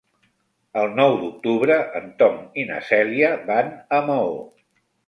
[0.83, 4.35] El nou d'octubre en Tom i na Cèlia van a Maó.